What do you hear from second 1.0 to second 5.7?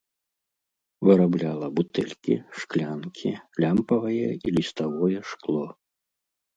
Вырабляла бутэлькі, шклянкі, лямпавае і ліставое шкло.